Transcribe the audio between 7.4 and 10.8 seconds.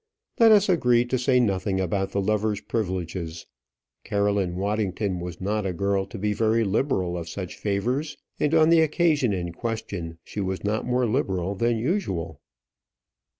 favours, and on the occasion in question she was